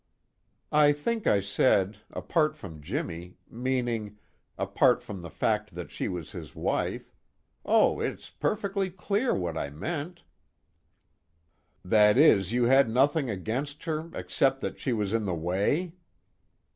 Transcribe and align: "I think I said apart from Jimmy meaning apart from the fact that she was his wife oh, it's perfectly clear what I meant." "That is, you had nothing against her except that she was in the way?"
"I 0.71 0.93
think 0.93 1.27
I 1.27 1.41
said 1.41 1.99
apart 2.09 2.55
from 2.57 2.81
Jimmy 2.81 3.37
meaning 3.47 4.17
apart 4.57 5.03
from 5.03 5.21
the 5.21 5.29
fact 5.29 5.75
that 5.75 5.91
she 5.91 6.07
was 6.07 6.31
his 6.31 6.55
wife 6.55 7.13
oh, 7.63 7.99
it's 7.99 8.31
perfectly 8.31 8.89
clear 8.89 9.35
what 9.35 9.59
I 9.59 9.69
meant." 9.69 10.23
"That 11.85 12.17
is, 12.17 12.51
you 12.51 12.63
had 12.63 12.89
nothing 12.89 13.29
against 13.29 13.83
her 13.83 14.09
except 14.15 14.59
that 14.61 14.79
she 14.79 14.91
was 14.91 15.13
in 15.13 15.25
the 15.25 15.35
way?" 15.35 15.93